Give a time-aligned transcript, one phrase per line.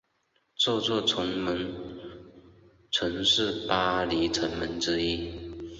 [0.55, 1.75] 这座城门
[2.91, 5.29] 曾是巴黎城门之一。